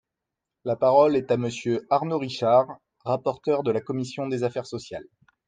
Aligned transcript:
La 0.65 0.75
parole 0.77 1.15
est 1.15 1.29
à 1.29 1.37
Monsieur 1.37 1.85
Arnaud 1.91 2.17
Richard, 2.17 2.77
rapporteur 3.05 3.61
de 3.61 3.69
la 3.69 3.81
commission 3.81 4.25
des 4.27 4.43
affaires 4.43 4.65
sociales. 4.65 5.05